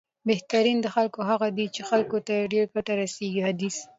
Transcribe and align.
بهترین 0.29 0.77
د 0.81 0.87
خلکو 0.95 1.19
هغه 1.29 1.47
دی، 1.57 1.65
چې 1.75 1.81
خلکو 1.89 2.17
ته 2.25 2.31
یې 2.37 2.49
ډېره 2.53 2.67
ګټه 2.75 2.93
رسېږي، 3.01 3.41
حدیث 3.47 3.75